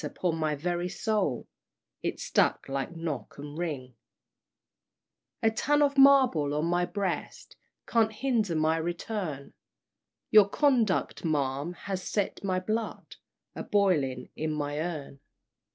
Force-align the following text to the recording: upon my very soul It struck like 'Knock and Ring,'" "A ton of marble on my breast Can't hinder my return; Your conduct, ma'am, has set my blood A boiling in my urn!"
upon 0.03 0.35
my 0.35 0.55
very 0.55 0.89
soul 0.89 1.47
It 2.01 2.19
struck 2.19 2.67
like 2.67 2.95
'Knock 2.95 3.37
and 3.37 3.55
Ring,'" 3.55 3.93
"A 5.43 5.51
ton 5.51 5.83
of 5.83 5.95
marble 5.95 6.55
on 6.55 6.65
my 6.65 6.85
breast 6.85 7.55
Can't 7.85 8.11
hinder 8.11 8.55
my 8.55 8.77
return; 8.77 9.53
Your 10.31 10.49
conduct, 10.49 11.23
ma'am, 11.23 11.73
has 11.85 12.01
set 12.01 12.43
my 12.43 12.59
blood 12.59 13.17
A 13.55 13.61
boiling 13.61 14.29
in 14.35 14.51
my 14.51 14.79
urn!" 14.79 15.19